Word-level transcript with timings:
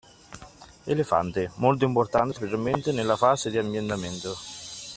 Elefante: 0.87 1.51
molto 1.57 1.85
importante, 1.85 2.33
specialmente 2.33 2.91
nella 2.91 3.15
fase 3.15 3.51
di 3.51 3.59
ambientamento 3.59 4.35